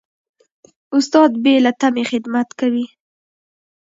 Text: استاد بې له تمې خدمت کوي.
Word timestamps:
استاد 0.97 1.31
بې 1.43 1.55
له 1.65 1.71
تمې 1.79 2.03
خدمت 2.11 2.49
کوي. 2.59 2.85